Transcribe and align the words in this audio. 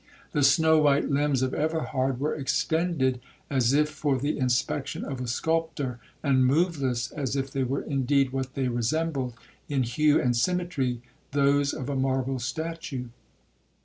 The 0.31 0.41
snow 0.41 0.79
white 0.79 1.11
limbs 1.11 1.43
of 1.43 1.53
Everhard 1.53 2.19
were 2.19 2.33
extended 2.33 3.19
as 3.51 3.71
if 3.71 3.87
for 3.87 4.17
the 4.17 4.39
inspection 4.39 5.05
of 5.05 5.21
a 5.21 5.27
sculptor, 5.27 5.99
and 6.23 6.43
moveless, 6.43 7.11
as 7.11 7.35
if 7.35 7.51
they 7.51 7.63
were 7.63 7.83
indeed 7.83 8.31
what 8.31 8.55
they 8.55 8.67
resembled, 8.67 9.35
in 9.69 9.83
hue 9.83 10.19
and 10.19 10.35
symmetry, 10.35 11.03
those 11.33 11.71
of 11.71 11.87
a 11.87 11.95
marble 11.95 12.39
statue. 12.39 13.09